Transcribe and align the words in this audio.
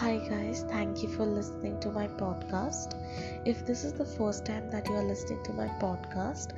guys, 0.00 0.64
thank 0.68 1.02
you 1.02 1.08
for 1.08 1.24
listening 1.24 1.78
to 1.80 1.90
my 1.90 2.08
podcast. 2.08 2.94
If 3.46 3.64
this 3.66 3.84
is 3.84 3.92
the 3.92 4.04
first 4.04 4.44
time 4.44 4.68
that 4.70 4.88
you 4.88 4.94
are 4.94 5.04
listening 5.04 5.44
to 5.44 5.52
my 5.52 5.68
podcast, 5.80 6.54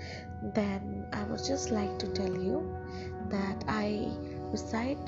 then 0.54 1.06
I 1.12 1.24
would 1.24 1.42
just 1.44 1.70
like 1.70 1.98
to 1.98 2.06
tell 2.08 2.32
you 2.32 2.74
that 3.28 3.64
I 3.68 4.08
recite 4.50 4.98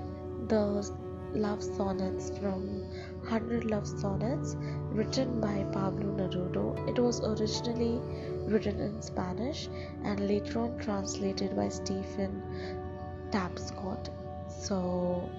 the 0.48 0.90
love 1.34 1.62
sonnets 1.62 2.30
from 2.38 2.82
100 3.22 3.64
Love 3.64 3.86
Sonnets 3.86 4.56
written 4.90 5.40
by 5.40 5.64
Pablo 5.72 6.14
Neruda. 6.16 6.88
It 6.88 6.98
was 6.98 7.20
originally 7.20 8.00
written 8.50 8.80
in 8.80 9.00
Spanish 9.00 9.68
and 10.04 10.20
later 10.28 10.60
on 10.60 10.78
translated 10.78 11.56
by 11.56 11.68
Stephen 11.68 12.42
Tapscott. 13.30 14.10
So 14.48 15.30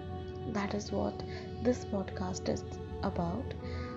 that 0.53 0.73
is 0.73 0.91
what 0.91 1.21
this 1.61 1.85
podcast 1.85 2.49
is 2.49 2.63
about. 3.03 3.53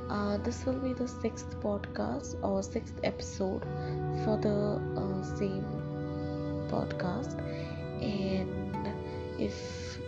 Uh, 0.09 0.39
this 0.39 0.65
will 0.67 0.81
be 0.81 0.93
the 0.93 1.07
sixth 1.07 1.49
podcast 1.61 2.35
or 2.43 2.63
sixth 2.63 2.99
episode 3.05 3.63
for 4.25 4.37
the 4.43 4.81
uh, 5.01 5.23
same 5.37 5.65
podcast. 6.69 7.39
And 8.03 8.93
if 9.39 9.99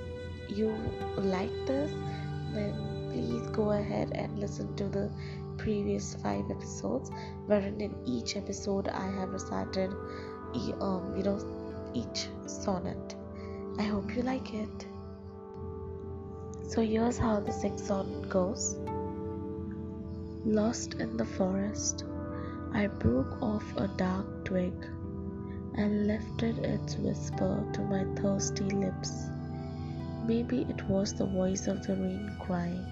you 0.48 0.74
like 1.16 1.54
this, 1.66 1.90
then 2.52 2.74
please 3.12 3.48
go 3.50 3.70
ahead 3.70 4.10
and 4.14 4.38
listen 4.38 4.74
to 4.76 4.88
the 4.88 5.10
previous 5.56 6.16
five 6.16 6.50
episodes, 6.50 7.10
wherein 7.46 7.80
in 7.80 7.94
each 8.04 8.36
episode 8.36 8.88
I 8.88 9.06
have 9.06 9.28
recited, 9.30 9.90
um, 10.80 11.14
you 11.16 11.22
know, 11.22 11.38
each 11.94 12.28
sonnet. 12.46 13.14
I 13.78 13.82
hope 13.84 14.14
you 14.16 14.22
like 14.22 14.52
it. 14.54 14.86
So 16.68 16.80
here's 16.82 17.18
how 17.18 17.40
the 17.40 17.52
sonnet 17.52 18.28
goes. 18.28 18.76
Lost 20.44 20.94
in 20.94 21.16
the 21.16 21.24
forest, 21.24 22.04
I 22.72 22.86
broke 22.86 23.42
off 23.42 23.64
a 23.76 23.88
dark 23.88 24.44
twig 24.44 24.72
and 25.76 26.06
lifted 26.06 26.58
its 26.58 26.96
whisper 26.96 27.64
to 27.74 27.80
my 27.82 28.04
thirsty 28.20 28.64
lips. 28.64 29.26
Maybe 30.26 30.62
it 30.62 30.88
was 30.88 31.12
the 31.12 31.26
voice 31.26 31.66
of 31.66 31.86
the 31.86 31.94
rain 31.94 32.36
crying, 32.40 32.86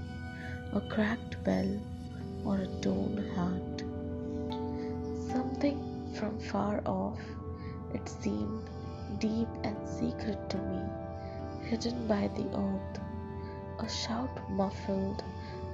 a 0.72 0.80
cracked 0.80 1.42
bell, 1.44 1.80
or 2.44 2.58
a 2.58 2.66
torn 2.82 3.24
heart. 3.34 3.82
Something 5.32 6.12
from 6.14 6.38
far 6.38 6.82
off, 6.84 7.20
it 7.94 8.08
seemed 8.08 8.68
deep 9.18 9.48
and 9.64 9.76
secret 9.88 10.50
to 10.50 10.58
me, 10.58 10.82
hidden 11.68 12.06
by 12.06 12.28
the 12.36 12.46
earth, 12.56 13.00
shout 13.90 14.50
muffled 14.50 15.24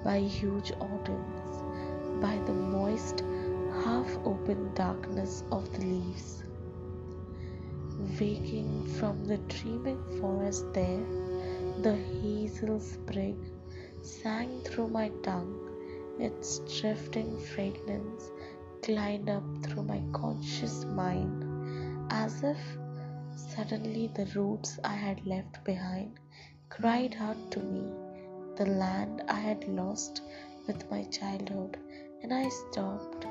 by 0.02 0.18
huge 0.20 0.72
autumns, 0.80 1.62
by 2.20 2.38
the 2.46 2.52
moist, 2.52 3.22
half 3.84 4.08
open 4.24 4.72
darkness 4.74 5.44
of 5.52 5.70
the 5.72 5.84
leaves. 5.84 6.42
Waking 8.20 8.86
from 8.98 9.24
the 9.24 9.36
dreaming 9.48 10.02
forest 10.20 10.72
there, 10.72 11.04
the 11.82 11.94
hazel 11.94 12.80
sprig 12.80 13.36
sang 14.02 14.60
through 14.62 14.88
my 14.88 15.08
tongue, 15.22 15.54
its 16.18 16.60
drifting 16.80 17.38
fragrance 17.38 18.30
glided 18.82 19.28
up 19.28 19.44
through 19.62 19.82
my 19.82 20.02
conscious 20.12 20.84
mind, 20.84 21.44
as 22.10 22.42
if 22.42 22.58
suddenly 23.34 24.10
the 24.14 24.26
roots 24.34 24.78
I 24.82 24.94
had 24.94 25.26
left 25.26 25.62
behind 25.64 26.18
cried 26.68 27.16
out 27.20 27.50
to 27.52 27.60
me, 27.60 28.05
the 28.56 28.66
land 28.66 29.22
I 29.28 29.38
had 29.38 29.68
lost 29.68 30.22
with 30.66 30.90
my 30.90 31.04
childhood, 31.04 31.76
and 32.22 32.32
I 32.32 32.48
stopped, 32.48 33.26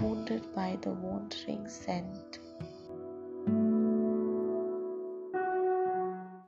wounded 0.00 0.54
by 0.54 0.78
the 0.82 0.90
wandering 0.92 1.66
scent. 1.68 2.38